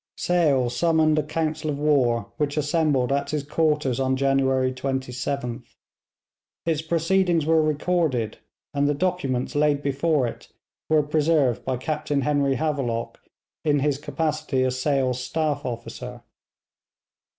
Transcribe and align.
Sale 0.17 0.71
summoned 0.71 1.19
a 1.19 1.21
council 1.23 1.69
of 1.69 1.77
war, 1.77 2.31
which 2.37 2.57
assembled 2.57 3.11
at 3.11 3.29
his 3.29 3.43
quarters 3.43 3.99
on 3.99 4.15
January 4.17 4.73
27th. 4.73 5.75
Its 6.65 6.81
proceedings 6.81 7.45
were 7.45 7.61
recorded, 7.61 8.39
and 8.73 8.89
the 8.89 8.95
documents 8.95 9.53
laid 9.53 9.83
before 9.83 10.25
it 10.25 10.47
were 10.89 11.03
preserved 11.03 11.63
by 11.63 11.77
Captain 11.77 12.21
Henry 12.21 12.55
Havelock 12.55 13.19
in 13.63 13.81
his 13.81 13.99
capacity 13.99 14.63
as 14.63 14.81
Sale's 14.81 15.23
staff 15.23 15.63
officer. 15.67 16.23